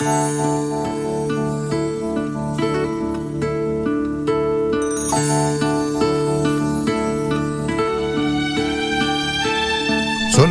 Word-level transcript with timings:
Son 0.00 0.08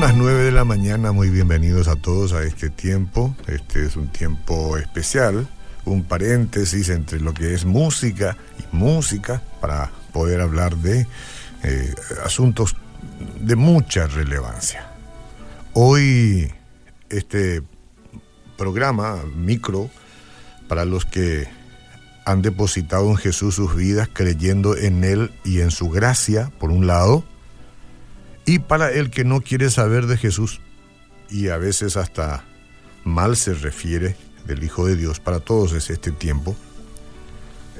las 0.01 0.15
9 0.15 0.43
de 0.43 0.51
la 0.51 0.65
mañana, 0.65 1.11
muy 1.13 1.31
bienvenidos 1.31 1.87
a 1.87 1.95
todos 1.95 2.33
a 2.33 2.43
este 2.43 2.69
tiempo. 2.69 3.35
Este 3.47 3.87
es 3.87 3.95
un 3.95 4.09
tiempo 4.09 4.77
especial, 4.77 5.47
un 5.83 6.03
paréntesis 6.03 6.89
entre 6.89 7.19
lo 7.19 7.33
que 7.33 7.55
es 7.55 7.65
música 7.65 8.37
y 8.59 8.75
música 8.75 9.41
para 9.59 9.89
poder 10.13 10.41
hablar 10.41 10.75
de 10.77 11.07
eh, 11.63 11.95
asuntos 12.23 12.75
de 13.39 13.55
mucha 13.55 14.05
relevancia. 14.05 14.91
Hoy 15.73 16.53
este 17.09 17.63
programa 18.59 19.23
micro 19.35 19.89
para 20.67 20.85
los 20.85 21.05
que 21.05 21.47
han 22.25 22.41
depositado 22.43 23.09
en 23.09 23.15
Jesús 23.15 23.55
sus 23.55 23.73
vidas 23.75 24.09
creyendo 24.11 24.77
en 24.77 25.03
Él 25.03 25.31
y 25.43 25.61
en 25.61 25.71
su 25.71 25.89
gracia, 25.89 26.51
por 26.59 26.69
un 26.69 26.85
lado, 26.85 27.23
y 28.45 28.59
para 28.59 28.91
el 28.91 29.09
que 29.09 29.23
no 29.23 29.41
quiere 29.41 29.71
saber 29.71 30.05
de 30.05 30.17
Jesús 30.17 30.59
y 31.29 31.47
a 31.47 31.57
veces 31.57 31.97
hasta 31.97 32.43
mal 33.03 33.37
se 33.37 33.53
refiere 33.53 34.15
del 34.45 34.63
Hijo 34.63 34.85
de 34.85 34.95
Dios, 34.95 35.19
para 35.19 35.39
todos 35.39 35.71
es 35.73 35.89
este 35.89 36.11
tiempo. 36.11 36.55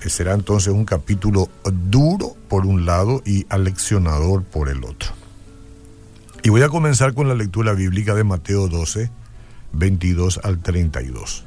Eh, 0.02 0.10
será 0.10 0.34
entonces 0.34 0.74
un 0.74 0.86
capítulo 0.86 1.50
duro 1.64 2.36
por 2.48 2.66
un 2.66 2.86
lado 2.86 3.22
y 3.26 3.46
aleccionador 3.50 4.44
por 4.44 4.70
el 4.70 4.84
otro. 4.86 5.12
Y 6.42 6.50
voy 6.50 6.62
a 6.62 6.70
comenzar 6.70 7.14
con 7.14 7.28
la 7.28 7.36
lectura 7.36 7.74
bíblica 7.74 8.16
de 8.16 8.24
Mateo 8.24 8.68
12, 8.70 9.12
22 9.74 10.42
al 10.44 10.60
32 10.62 11.46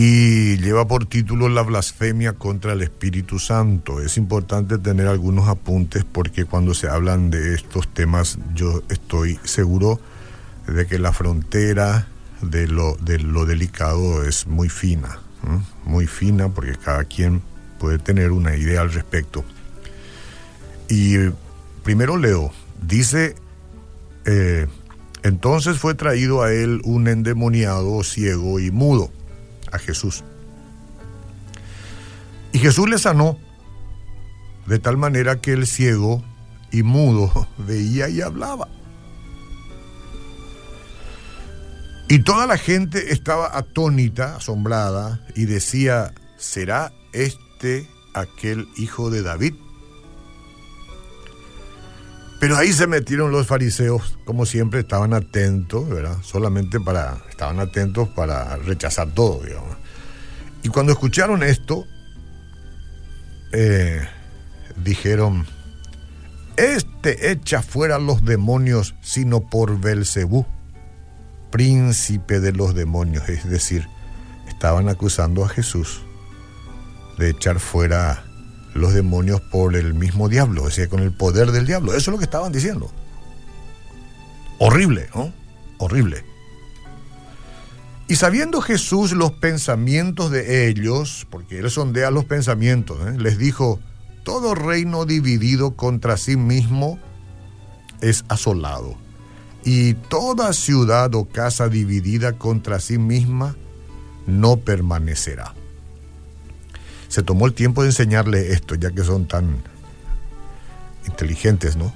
y 0.00 0.58
lleva 0.58 0.86
por 0.86 1.06
título 1.06 1.48
La 1.48 1.62
blasfemia 1.62 2.34
contra 2.34 2.72
el 2.72 2.82
Espíritu 2.82 3.40
Santo. 3.40 4.00
Es 4.00 4.16
importante 4.16 4.78
tener 4.78 5.08
algunos 5.08 5.48
apuntes 5.48 6.04
porque 6.04 6.44
cuando 6.44 6.72
se 6.72 6.88
hablan 6.88 7.30
de 7.30 7.54
estos 7.54 7.88
temas 7.88 8.38
yo 8.54 8.84
estoy 8.90 9.40
seguro 9.42 9.98
de 10.68 10.86
que 10.86 11.00
la 11.00 11.12
frontera 11.12 12.06
de 12.42 12.68
lo, 12.68 12.94
de 13.00 13.18
lo 13.18 13.44
delicado 13.44 14.22
es 14.22 14.46
muy 14.46 14.68
fina, 14.68 15.18
muy 15.84 16.06
fina 16.06 16.48
porque 16.48 16.76
cada 16.76 17.02
quien 17.02 17.42
puede 17.80 17.98
tener 17.98 18.30
una 18.30 18.54
idea 18.54 18.82
al 18.82 18.92
respecto. 18.92 19.44
Y 20.88 21.16
primero 21.82 22.18
leo, 22.18 22.52
dice, 22.80 23.34
eh, 24.26 24.68
entonces 25.22 25.78
fue 25.78 25.94
traído 25.94 26.42
a 26.42 26.52
él 26.52 26.80
un 26.84 27.08
endemoniado 27.08 28.02
ciego 28.02 28.60
y 28.60 28.70
mudo 28.70 29.10
a 29.72 29.78
Jesús. 29.78 30.24
Y 32.52 32.58
Jesús 32.58 32.88
le 32.88 32.98
sanó 32.98 33.38
de 34.66 34.78
tal 34.78 34.96
manera 34.96 35.40
que 35.40 35.52
el 35.52 35.66
ciego 35.66 36.22
y 36.70 36.82
mudo 36.82 37.48
veía 37.58 38.08
y 38.08 38.20
hablaba. 38.20 38.68
Y 42.10 42.20
toda 42.20 42.46
la 42.46 42.56
gente 42.56 43.12
estaba 43.12 43.56
atónita, 43.56 44.36
asombrada, 44.36 45.20
y 45.34 45.44
decía, 45.44 46.14
¿será 46.38 46.90
este 47.12 47.86
aquel 48.14 48.66
hijo 48.78 49.10
de 49.10 49.20
David? 49.20 49.54
Pero 52.40 52.56
ahí 52.56 52.72
se 52.72 52.86
metieron 52.86 53.32
los 53.32 53.46
fariseos, 53.46 54.16
como 54.24 54.46
siempre, 54.46 54.80
estaban 54.80 55.12
atentos, 55.12 55.88
¿verdad? 55.88 56.18
Solamente 56.22 56.78
para, 56.78 57.18
estaban 57.28 57.58
atentos 57.58 58.08
para 58.10 58.56
rechazar 58.58 59.08
todo, 59.12 59.42
digamos. 59.42 59.76
Y 60.62 60.68
cuando 60.68 60.92
escucharon 60.92 61.42
esto, 61.42 61.84
eh, 63.52 64.06
dijeron, 64.84 65.46
este 66.56 67.32
echa 67.32 67.62
fuera 67.62 67.98
los 67.98 68.24
demonios, 68.24 68.94
sino 69.02 69.40
por 69.48 69.80
Belcebú, 69.80 70.46
príncipe 71.50 72.38
de 72.38 72.52
los 72.52 72.74
demonios. 72.74 73.28
Es 73.28 73.48
decir, 73.48 73.88
estaban 74.48 74.88
acusando 74.88 75.44
a 75.44 75.48
Jesús 75.48 76.02
de 77.18 77.30
echar 77.30 77.58
fuera 77.58 78.24
los 78.74 78.94
demonios 78.94 79.40
por 79.40 79.76
el 79.76 79.94
mismo 79.94 80.28
diablo, 80.28 80.68
es 80.68 80.76
decir, 80.76 80.88
con 80.88 81.00
el 81.00 81.12
poder 81.12 81.52
del 81.52 81.66
diablo. 81.66 81.92
Eso 81.92 81.98
es 81.98 82.08
lo 82.08 82.18
que 82.18 82.24
estaban 82.24 82.52
diciendo. 82.52 82.90
Horrible, 84.58 85.08
¿no? 85.14 85.32
Horrible. 85.78 86.24
Y 88.08 88.16
sabiendo 88.16 88.60
Jesús 88.60 89.12
los 89.12 89.32
pensamientos 89.32 90.30
de 90.30 90.68
ellos, 90.68 91.26
porque 91.30 91.58
él 91.58 91.70
sondea 91.70 92.10
los 92.10 92.24
pensamientos, 92.24 92.98
¿eh? 93.06 93.18
les 93.18 93.38
dijo, 93.38 93.80
todo 94.24 94.54
reino 94.54 95.04
dividido 95.04 95.76
contra 95.76 96.16
sí 96.16 96.36
mismo 96.36 96.98
es 98.00 98.24
asolado, 98.28 98.96
y 99.62 99.94
toda 99.94 100.52
ciudad 100.54 101.14
o 101.14 101.26
casa 101.26 101.68
dividida 101.68 102.38
contra 102.38 102.80
sí 102.80 102.96
misma 102.96 103.56
no 104.26 104.56
permanecerá 104.56 105.54
se 107.08 107.22
tomó 107.22 107.46
el 107.46 107.54
tiempo 107.54 107.82
de 107.82 107.88
enseñarle 107.88 108.52
esto, 108.52 108.74
ya 108.74 108.90
que 108.90 109.02
son 109.02 109.26
tan 109.26 109.62
inteligentes, 111.06 111.76
¿no? 111.76 111.92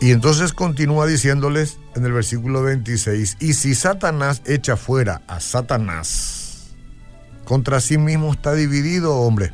Y 0.00 0.10
entonces 0.10 0.52
continúa 0.52 1.06
diciéndoles 1.06 1.78
en 1.94 2.04
el 2.04 2.12
versículo 2.12 2.62
26, 2.62 3.38
y 3.40 3.54
si 3.54 3.74
Satanás 3.74 4.42
echa 4.44 4.76
fuera 4.76 5.22
a 5.26 5.40
Satanás, 5.40 6.74
contra 7.44 7.80
sí 7.80 7.96
mismo 7.96 8.32
está 8.32 8.52
dividido, 8.52 9.16
hombre, 9.16 9.52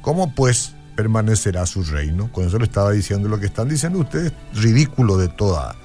¿cómo 0.00 0.34
pues 0.34 0.72
permanecerá 0.96 1.66
su 1.66 1.84
reino? 1.84 2.32
Con 2.32 2.46
eso 2.46 2.58
le 2.58 2.64
estaba 2.64 2.90
diciendo 2.92 3.28
lo 3.28 3.38
que 3.38 3.46
están 3.46 3.68
diciendo 3.68 3.98
ustedes, 3.98 4.32
ridículo 4.54 5.18
de 5.18 5.28
toda, 5.28 5.76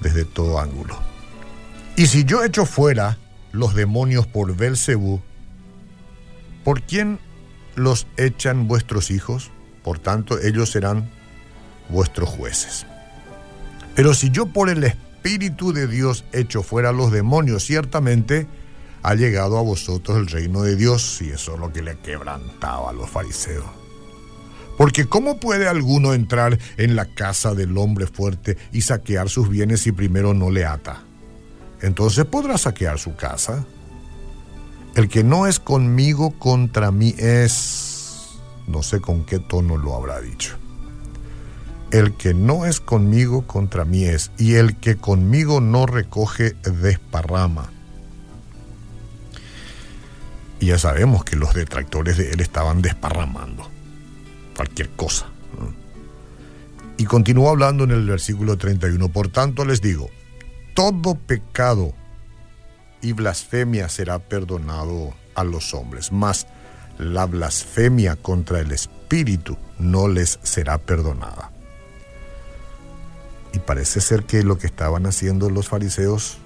desde 0.00 0.24
todo 0.24 0.60
ángulo. 0.60 0.96
Y 1.96 2.06
si 2.06 2.24
yo 2.24 2.44
echo 2.44 2.66
fuera 2.66 3.18
los 3.50 3.74
demonios 3.74 4.28
por 4.28 4.54
Belcebú, 4.54 5.20
¿Por 6.66 6.82
quién 6.82 7.20
los 7.76 8.08
echan 8.16 8.66
vuestros 8.66 9.12
hijos? 9.12 9.52
Por 9.84 10.00
tanto, 10.00 10.40
ellos 10.40 10.72
serán 10.72 11.08
vuestros 11.88 12.28
jueces. 12.28 12.86
Pero 13.94 14.14
si 14.14 14.30
yo 14.30 14.46
por 14.46 14.68
el 14.68 14.82
Espíritu 14.82 15.72
de 15.72 15.86
Dios 15.86 16.24
echo 16.32 16.64
fuera 16.64 16.90
los 16.90 17.12
demonios, 17.12 17.62
ciertamente 17.62 18.48
ha 19.04 19.14
llegado 19.14 19.58
a 19.58 19.62
vosotros 19.62 20.16
el 20.16 20.26
reino 20.26 20.62
de 20.62 20.74
Dios, 20.74 21.22
y 21.22 21.30
eso 21.30 21.54
es 21.54 21.60
lo 21.60 21.72
que 21.72 21.82
le 21.82 21.98
quebrantaba 22.00 22.90
a 22.90 22.92
los 22.92 23.08
fariseos. 23.08 23.66
Porque 24.76 25.06
¿cómo 25.06 25.38
puede 25.38 25.68
alguno 25.68 26.14
entrar 26.14 26.58
en 26.78 26.96
la 26.96 27.04
casa 27.04 27.54
del 27.54 27.78
hombre 27.78 28.08
fuerte 28.08 28.58
y 28.72 28.82
saquear 28.82 29.28
sus 29.28 29.48
bienes 29.48 29.82
si 29.82 29.92
primero 29.92 30.34
no 30.34 30.50
le 30.50 30.64
ata? 30.64 31.04
Entonces 31.80 32.24
podrá 32.24 32.58
saquear 32.58 32.98
su 32.98 33.14
casa. 33.14 33.64
El 34.96 35.10
que 35.10 35.22
no 35.22 35.46
es 35.46 35.60
conmigo 35.60 36.30
contra 36.38 36.90
mí 36.90 37.14
es, 37.18 38.38
no 38.66 38.82
sé 38.82 39.02
con 39.02 39.26
qué 39.26 39.38
tono 39.38 39.76
lo 39.76 39.94
habrá 39.94 40.22
dicho. 40.22 40.56
El 41.90 42.14
que 42.14 42.32
no 42.32 42.64
es 42.64 42.80
conmigo 42.80 43.46
contra 43.46 43.84
mí 43.84 44.04
es, 44.04 44.30
y 44.38 44.54
el 44.54 44.78
que 44.78 44.96
conmigo 44.96 45.60
no 45.60 45.84
recoge 45.84 46.54
desparrama. 46.62 47.70
Y 50.60 50.68
ya 50.68 50.78
sabemos 50.78 51.24
que 51.24 51.36
los 51.36 51.52
detractores 51.52 52.16
de 52.16 52.30
él 52.30 52.40
estaban 52.40 52.80
desparramando 52.80 53.68
cualquier 54.56 54.88
cosa. 54.92 55.26
Y 56.96 57.04
continúa 57.04 57.50
hablando 57.50 57.84
en 57.84 57.90
el 57.90 58.06
versículo 58.06 58.56
31, 58.56 59.10
por 59.10 59.28
tanto 59.28 59.66
les 59.66 59.82
digo, 59.82 60.08
todo 60.72 61.16
pecado 61.16 61.92
y 63.06 63.12
blasfemia 63.12 63.88
será 63.88 64.18
perdonado 64.18 65.14
a 65.36 65.44
los 65.44 65.74
hombres, 65.74 66.10
mas 66.10 66.48
la 66.98 67.24
blasfemia 67.24 68.16
contra 68.16 68.58
el 68.58 68.72
Espíritu 68.72 69.56
no 69.78 70.08
les 70.08 70.40
será 70.42 70.78
perdonada. 70.78 71.52
Y 73.52 73.60
parece 73.60 74.00
ser 74.00 74.24
que 74.24 74.42
lo 74.42 74.58
que 74.58 74.66
estaban 74.66 75.06
haciendo 75.06 75.50
los 75.50 75.68
fariseos 75.68 76.38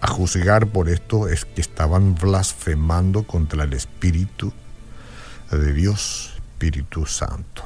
a 0.00 0.08
juzgar 0.08 0.66
por 0.66 0.88
esto 0.88 1.28
es 1.28 1.44
que 1.44 1.60
estaban 1.60 2.16
blasfemando 2.16 3.22
contra 3.22 3.62
el 3.62 3.72
Espíritu 3.72 4.52
de 5.52 5.72
Dios, 5.74 6.34
Espíritu 6.54 7.06
Santo. 7.06 7.62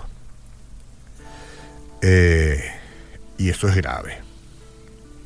Eh, 2.03 2.63
y 3.39 3.49
esto 3.49 3.69
es 3.69 3.75
grave. 3.75 4.19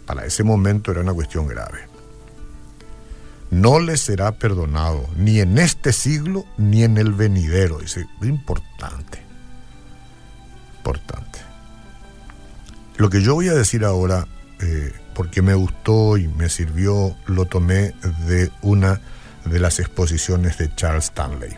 Para 0.06 0.24
ese 0.24 0.44
momento 0.44 0.92
era 0.92 1.00
una 1.00 1.14
cuestión 1.14 1.48
grave 1.48 1.95
no 3.50 3.78
le 3.78 3.96
será 3.96 4.32
perdonado, 4.32 5.08
ni 5.16 5.40
en 5.40 5.58
este 5.58 5.93
siglo, 5.93 6.44
ni 6.56 6.82
en 6.82 6.98
el 6.98 7.12
venidero. 7.12 7.78
Dice, 7.78 8.06
importante, 8.22 9.22
importante. 10.78 11.38
Lo 12.96 13.10
que 13.10 13.22
yo 13.22 13.34
voy 13.34 13.48
a 13.48 13.54
decir 13.54 13.84
ahora, 13.84 14.26
eh, 14.60 14.93
porque 15.14 15.43
me 15.43 15.54
gustó 15.54 16.16
y 16.16 16.28
me 16.28 16.48
sirvió, 16.48 17.16
lo 17.26 17.44
tomé 17.46 17.93
de 18.26 18.50
una 18.62 19.00
de 19.44 19.60
las 19.60 19.78
exposiciones 19.78 20.58
de 20.58 20.75
Charles 20.75 21.04
Stanley. 21.04 21.54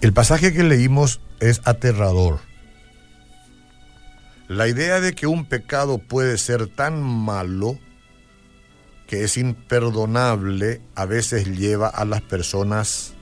El 0.00 0.12
pasaje 0.12 0.52
que 0.52 0.62
leímos 0.62 1.20
es 1.40 1.60
aterrador. 1.64 2.40
La 4.48 4.66
idea 4.66 5.00
de 5.00 5.14
que 5.14 5.26
un 5.26 5.44
pecado 5.44 5.98
puede 5.98 6.38
ser 6.38 6.68
tan 6.68 7.02
malo 7.02 7.78
que 9.08 9.24
es 9.24 9.36
imperdonable 9.36 10.80
a 10.94 11.04
veces 11.06 11.48
lleva 11.48 11.88
a 11.88 12.04
las 12.04 12.20
personas 12.20 13.14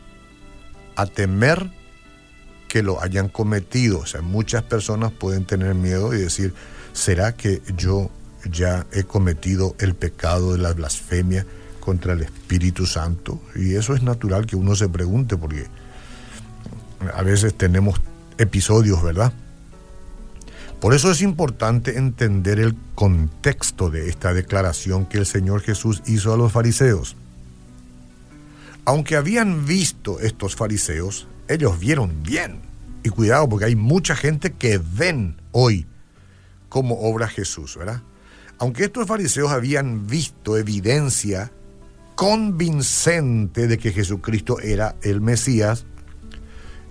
a 0.97 1.07
temer 1.07 1.71
que 2.69 2.83
lo 2.83 3.03
hayan 3.03 3.31
cometido. 3.31 4.01
O 4.01 4.07
sea, 4.07 4.21
muchas 4.21 4.63
personas 4.65 5.13
pueden 5.13 5.47
tener 5.47 5.75
miedo 5.75 6.13
y 6.13 6.19
decir, 6.19 6.53
¿será 6.93 7.35
que 7.37 7.63
yo 7.77 8.11
ya 8.51 8.87
he 8.93 9.05
cometido 9.05 9.75
el 9.79 9.95
pecado 9.95 10.53
de 10.53 10.59
la 10.59 10.73
blasfemia 10.73 11.47
contra 11.81 12.15
el 12.15 12.23
Espíritu 12.23 12.85
Santo. 12.85 13.41
Y 13.55 13.77
eso 13.77 13.95
es 13.95 14.03
natural 14.03 14.45
que 14.45 14.57
uno 14.57 14.75
se 14.75 14.89
pregunte 14.89 15.37
porque 15.37 15.67
a 17.15 17.23
veces 17.23 17.55
tenemos 17.55 18.01
episodios, 18.39 19.03
¿verdad? 19.05 19.33
Por 20.87 20.95
eso 20.95 21.11
es 21.11 21.21
importante 21.21 21.99
entender 21.99 22.61
el 22.61 22.77
contexto 22.95 23.91
de 23.91 24.09
esta 24.09 24.33
declaración 24.33 25.05
que 25.05 25.19
el 25.19 25.27
Señor 25.27 25.61
Jesús 25.61 26.01
hizo 26.07 26.33
a 26.33 26.37
los 26.37 26.53
fariseos. 26.53 27.17
Aunque 28.85 29.17
habían 29.17 29.67
visto 29.67 30.21
estos 30.21 30.55
fariseos, 30.55 31.27
ellos 31.49 31.81
vieron 31.81 32.23
bien. 32.23 32.61
Y 33.03 33.09
cuidado, 33.09 33.49
porque 33.49 33.65
hay 33.65 33.75
mucha 33.75 34.15
gente 34.15 34.53
que 34.53 34.79
ven 34.79 35.41
hoy 35.51 35.89
cómo 36.69 37.01
obra 37.01 37.27
Jesús, 37.27 37.77
¿verdad? 37.77 38.03
Aunque 38.59 38.85
estos 38.85 39.09
fariseos 39.09 39.51
habían 39.51 40.07
visto 40.07 40.57
evidencia 40.57 41.51
convincente 42.15 43.67
de 43.67 43.77
que 43.77 43.91
Jesucristo 43.91 44.61
era 44.61 44.95
el 45.03 45.21
Mesías, 45.21 45.85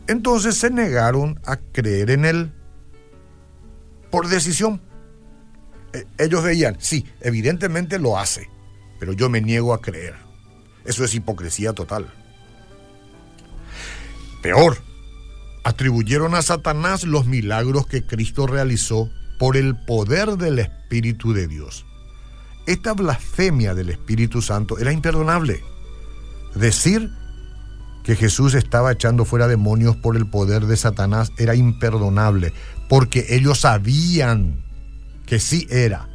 entonces 0.08 0.58
se 0.58 0.70
negaron 0.70 1.40
a 1.46 1.56
creer 1.56 2.10
en 2.10 2.26
él 2.26 2.52
por 4.16 4.30
decisión. 4.30 4.80
E, 5.92 6.08
ellos 6.18 6.42
veían, 6.42 6.78
sí, 6.80 7.06
evidentemente 7.20 8.00
lo 8.00 8.18
hace, 8.18 8.50
pero 8.98 9.12
yo 9.12 9.30
me 9.30 9.42
niego 9.42 9.74
a 9.74 9.82
creer. 9.82 10.16
Eso 10.86 11.04
es 11.04 11.14
hipocresía 11.14 11.74
total. 11.74 12.08
Peor, 14.42 14.78
atribuyeron 15.66 16.34
a 16.34 16.42
Satanás 16.44 17.04
los 17.04 17.26
milagros 17.26 17.88
que 17.88 18.06
Cristo 18.06 18.48
realizó 18.48 19.10
por 19.38 19.58
el 19.58 19.76
poder 19.76 20.38
del 20.38 20.60
Espíritu 20.60 21.34
de 21.34 21.50
Dios. 21.50 21.86
Esta 22.68 22.94
blasfemia 22.94 23.74
del 23.74 23.90
Espíritu 23.90 24.42
Santo 24.42 24.78
era 24.80 24.94
imperdonable. 24.94 25.62
Decir 26.56 27.12
que 28.06 28.16
Jesús 28.16 28.54
estaba 28.54 28.94
echando 28.94 29.26
fuera 29.26 29.50
demonios 29.50 29.98
por 29.98 30.16
el 30.16 30.30
poder 30.30 30.68
de 30.68 30.78
Satanás 30.78 31.34
era 31.38 31.54
imperdonable, 31.54 32.54
porque 32.90 33.26
ellos 33.30 33.62
sabían 33.62 34.64
que 35.26 35.40
sí 35.40 35.68
era. 35.70 36.08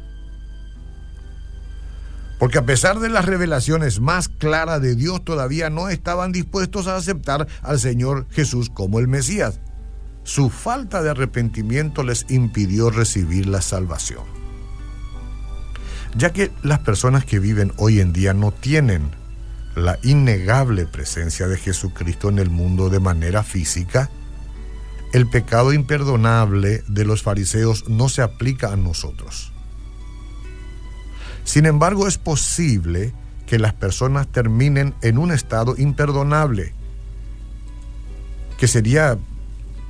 Porque 2.39 2.57
a 2.57 2.65
pesar 2.65 2.99
de 2.99 3.09
las 3.09 3.25
revelaciones 3.25 3.99
más 3.99 4.27
claras 4.27 4.81
de 4.81 4.95
Dios, 4.95 5.23
todavía 5.23 5.69
no 5.69 5.89
estaban 5.89 6.31
dispuestos 6.31 6.87
a 6.87 6.95
aceptar 6.95 7.47
al 7.61 7.79
Señor 7.79 8.25
Jesús 8.31 8.71
como 8.71 8.99
el 8.99 9.07
Mesías. 9.07 9.59
Su 10.23 10.49
falta 10.49 11.03
de 11.03 11.11
arrepentimiento 11.11 12.03
les 12.03 12.25
impidió 12.29 12.89
recibir 12.89 13.45
la 13.45 13.61
salvación. 13.61 14.23
Ya 16.15 16.33
que 16.33 16.51
las 16.63 16.79
personas 16.79 17.25
que 17.25 17.39
viven 17.39 17.73
hoy 17.77 17.99
en 17.99 18.11
día 18.11 18.33
no 18.33 18.51
tienen 18.51 19.11
la 19.75 19.99
innegable 20.03 20.85
presencia 20.85 21.47
de 21.47 21.57
Jesucristo 21.57 22.29
en 22.29 22.39
el 22.39 22.49
mundo 22.49 22.89
de 22.89 22.99
manera 22.99 23.43
física, 23.43 24.09
el 25.13 25.27
pecado 25.27 25.73
imperdonable 25.73 26.83
de 26.87 27.05
los 27.05 27.21
fariseos 27.21 27.89
no 27.89 28.09
se 28.09 28.21
aplica 28.21 28.71
a 28.71 28.77
nosotros. 28.77 29.51
Sin 31.43 31.65
embargo, 31.65 32.07
es 32.07 32.17
posible 32.17 33.13
que 33.45 33.59
las 33.59 33.73
personas 33.73 34.27
terminen 34.27 34.95
en 35.01 35.17
un 35.17 35.31
estado 35.31 35.75
imperdonable, 35.77 36.73
que 38.57 38.67
sería 38.67 39.17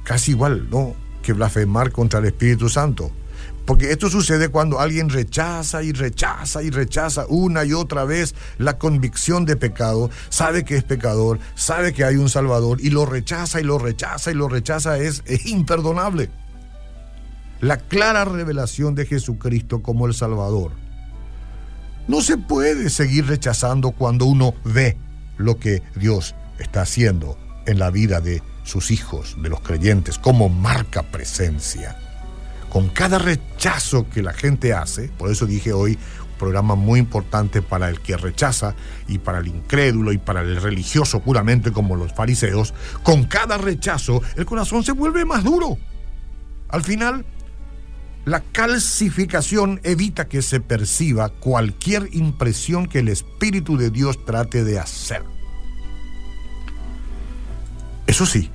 casi 0.03 0.31
igual, 0.31 0.69
¿no? 0.71 0.95
Que 1.21 1.33
blasfemar 1.33 1.91
contra 1.91 2.19
el 2.19 2.25
Espíritu 2.25 2.69
Santo. 2.69 3.12
Porque 3.65 3.91
esto 3.91 4.09
sucede 4.09 4.49
cuando 4.49 4.79
alguien 4.79 5.09
rechaza 5.09 5.83
y 5.83 5.91
rechaza 5.91 6.63
y 6.63 6.69
rechaza 6.69 7.25
una 7.29 7.63
y 7.63 7.73
otra 7.73 8.05
vez 8.05 8.33
la 8.57 8.77
convicción 8.77 9.45
de 9.45 9.55
pecado, 9.55 10.09
sabe 10.29 10.65
que 10.65 10.77
es 10.77 10.83
pecador, 10.83 11.39
sabe 11.55 11.93
que 11.93 12.03
hay 12.03 12.15
un 12.15 12.29
Salvador 12.29 12.81
y 12.81 12.89
lo 12.89 13.05
rechaza 13.05 13.61
y 13.61 13.63
lo 13.63 13.77
rechaza 13.77 14.31
y 14.31 14.33
lo 14.33 14.49
rechaza 14.49 14.97
es, 14.97 15.21
es 15.25 15.45
imperdonable. 15.45 16.31
La 17.59 17.77
clara 17.77 18.25
revelación 18.25 18.95
de 18.95 19.05
Jesucristo 19.05 19.83
como 19.83 20.07
el 20.07 20.15
Salvador. 20.15 20.71
No 22.07 22.21
se 22.21 22.37
puede 22.37 22.89
seguir 22.89 23.27
rechazando 23.27 23.91
cuando 23.91 24.25
uno 24.25 24.55
ve 24.65 24.97
lo 25.37 25.59
que 25.59 25.83
Dios 25.95 26.35
está 26.57 26.81
haciendo 26.81 27.37
en 27.67 27.77
la 27.77 27.91
vida 27.91 28.19
de 28.21 28.41
sus 28.63 28.91
hijos, 28.91 29.35
de 29.41 29.49
los 29.49 29.61
creyentes, 29.61 30.17
como 30.17 30.49
marca 30.49 31.03
presencia. 31.03 31.95
Con 32.71 32.88
cada 32.88 33.19
rechazo 33.19 34.09
que 34.09 34.23
la 34.23 34.31
gente 34.31 34.73
hace, 34.73 35.09
por 35.09 35.29
eso 35.29 35.45
dije 35.45 35.73
hoy, 35.73 35.91
un 35.91 36.38
programa 36.39 36.75
muy 36.75 37.00
importante 37.00 37.62
para 37.62 37.89
el 37.89 38.00
que 38.00 38.15
rechaza 38.15 38.75
y 39.09 39.18
para 39.18 39.39
el 39.39 39.47
incrédulo 39.47 40.13
y 40.13 40.18
para 40.18 40.39
el 40.39 40.56
religioso 40.56 41.19
puramente 41.19 41.73
como 41.73 41.97
los 41.97 42.13
fariseos, 42.13 42.73
con 43.03 43.25
cada 43.25 43.57
rechazo 43.57 44.21
el 44.38 44.45
corazón 44.45 44.85
se 44.85 44.94
vuelve 44.94 45.25
más 45.25 45.44
duro. 45.44 45.77
Al 46.69 46.81
final, 46.81 47.25
la 48.23 48.39
calcificación 48.39 49.81
evita 49.83 50.29
que 50.29 50.41
se 50.41 50.62
perciba 50.62 51.27
cualquier 51.27 52.07
impresión 52.13 52.88
que 52.88 53.00
el 53.00 53.09
Espíritu 53.09 53.75
de 53.75 53.89
Dios 53.89 54.23
trate 54.23 54.63
de 54.63 54.79
hacer. 54.79 55.23
Eso 58.07 58.25
sí, 58.25 58.50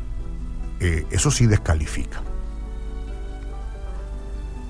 eh, 0.81 1.05
eso 1.11 1.31
sí 1.31 1.47
descalifica. 1.47 2.23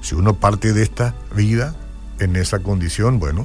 Si 0.07 0.15
uno 0.15 0.35
parte 0.35 0.73
de 0.73 0.85
esta 0.85 1.17
vida 1.35 1.75
en 2.21 2.37
esa 2.37 2.61
condición, 2.61 3.19
bueno, 3.19 3.45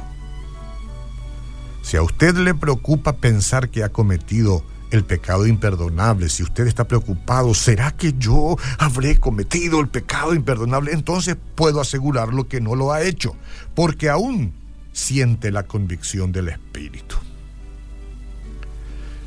si 1.82 1.98
a 1.98 2.04
usted 2.04 2.36
le 2.36 2.54
preocupa 2.54 3.14
pensar 3.14 3.70
que 3.70 3.84
ha 3.84 3.90
cometido 3.90 4.64
el 4.92 5.04
pecado 5.04 5.48
imperdonable, 5.48 6.30
si 6.30 6.44
usted 6.44 6.68
está 6.68 6.88
preocupado, 6.88 7.56
¿será 7.56 7.90
que 7.90 8.14
yo 8.14 8.58
habré 8.78 9.20
cometido 9.20 9.80
el 9.80 9.88
pecado 9.88 10.36
imperdonable? 10.36 10.92
Entonces 10.92 11.36
puedo 11.56 11.82
asegurarlo 11.82 12.48
que 12.48 12.62
no 12.62 12.76
lo 12.76 12.92
ha 12.92 13.02
hecho, 13.02 13.36
porque 13.74 14.12
aún 14.12 14.54
siente 14.94 15.50
la 15.50 15.64
convicción 15.64 16.32
del 16.32 16.50
Espíritu. 16.50 17.16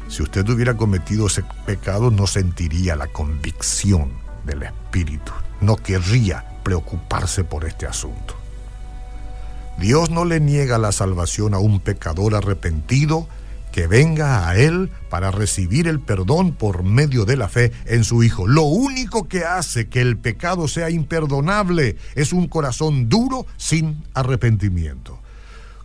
Si 0.07 0.23
usted 0.23 0.49
hubiera 0.49 0.77
cometido 0.77 1.27
ese 1.27 1.43
pecado, 1.67 2.13
no 2.13 2.29
sentiría 2.29 2.95
la 2.95 3.09
convicción 3.09 4.13
del 4.47 4.63
Espíritu, 4.63 5.33
no 5.61 5.75
querría 5.75 6.54
preocuparse 6.65 7.45
por 7.45 7.65
este 7.65 7.87
asunto. 7.87 8.35
Dios 9.79 10.11
no 10.11 10.25
le 10.25 10.41
niega 10.41 10.79
la 10.79 10.91
salvación 10.91 11.55
a 11.55 11.59
un 11.59 11.79
pecador 11.79 12.35
arrepentido 12.35 13.29
que 13.73 13.87
venga 13.89 14.49
a 14.49 14.57
Él 14.57 14.91
para 15.11 15.33
recibir 15.33 15.89
el 15.89 15.99
perdón 16.01 16.55
por 16.55 16.85
medio 16.85 17.25
de 17.25 17.37
la 17.37 17.49
fe 17.49 17.73
en 17.87 18.05
su 18.05 18.23
Hijo. 18.23 18.47
Lo 18.47 18.63
único 18.63 19.27
que 19.27 19.45
hace 19.45 19.89
que 19.89 20.01
el 20.01 20.17
pecado 20.17 20.69
sea 20.69 20.91
imperdonable 20.91 21.97
es 22.15 22.33
un 22.33 22.47
corazón 22.47 23.09
duro 23.09 23.47
sin 23.57 24.05
arrepentimiento. 24.15 25.19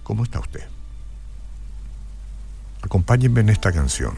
¿Cómo 0.04 0.24
está 0.24 0.40
usted? 0.40 0.64
Acompáñenme 2.84 3.42
en 3.42 3.50
esta 3.50 3.72
canción. 3.72 4.14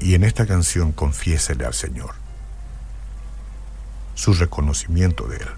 Y 0.00 0.14
en 0.14 0.24
esta 0.24 0.46
canción 0.46 0.90
confiésele 0.92 1.64
al 1.64 1.74
Señor 1.74 2.27
su 4.18 4.34
reconocimiento 4.34 5.28
de 5.28 5.36
Él. 5.36 5.48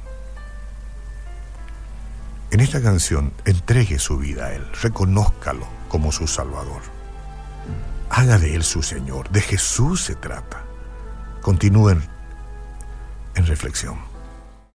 En 2.50 2.60
esta 2.60 2.82
canción 2.82 3.32
entregue 3.46 3.98
su 3.98 4.18
vida 4.18 4.46
a 4.46 4.52
Él, 4.52 4.62
reconózcalo 4.82 5.66
como 5.88 6.12
su 6.12 6.26
Salvador. 6.26 6.82
Haga 8.10 8.38
de 8.38 8.54
Él 8.54 8.62
su 8.62 8.82
Señor, 8.82 9.30
de 9.30 9.40
Jesús 9.40 10.04
se 10.04 10.14
trata. 10.14 10.62
Continúen 11.40 12.06
en 13.34 13.46
reflexión. 13.46 14.09